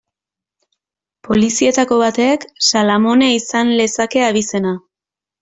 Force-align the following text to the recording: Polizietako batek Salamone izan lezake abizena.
Polizietako 1.27 1.99
batek 2.05 2.47
Salamone 2.69 3.29
izan 3.35 3.71
lezake 3.83 4.27
abizena. 4.31 4.75